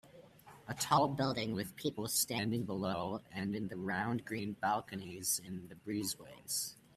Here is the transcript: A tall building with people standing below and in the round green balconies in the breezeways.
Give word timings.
A 0.67 0.73
tall 0.73 1.09
building 1.09 1.53
with 1.53 1.75
people 1.75 2.07
standing 2.07 2.63
below 2.65 3.21
and 3.31 3.55
in 3.55 3.67
the 3.67 3.77
round 3.77 4.25
green 4.25 4.53
balconies 4.53 5.37
in 5.45 5.67
the 5.67 5.75
breezeways. 5.75 6.73